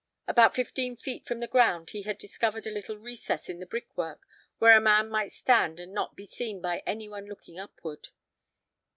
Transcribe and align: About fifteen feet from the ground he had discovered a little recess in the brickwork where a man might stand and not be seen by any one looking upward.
About 0.27 0.55
fifteen 0.55 0.95
feet 0.97 1.27
from 1.27 1.41
the 1.41 1.47
ground 1.47 1.91
he 1.91 2.01
had 2.01 2.17
discovered 2.17 2.65
a 2.65 2.71
little 2.71 2.97
recess 2.97 3.49
in 3.49 3.59
the 3.59 3.67
brickwork 3.67 4.25
where 4.57 4.75
a 4.75 4.81
man 4.81 5.09
might 5.11 5.31
stand 5.31 5.79
and 5.79 5.93
not 5.93 6.15
be 6.15 6.25
seen 6.25 6.59
by 6.59 6.81
any 6.87 7.07
one 7.07 7.27
looking 7.27 7.59
upward. 7.59 8.07